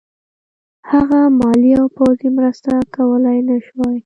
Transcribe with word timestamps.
هغه 0.91 1.19
مالي 1.39 1.71
او 1.81 1.87
پوځي 1.97 2.29
مرسته 2.37 2.71
کولای 2.95 3.39
نه 3.49 3.57
شوای. 3.65 3.97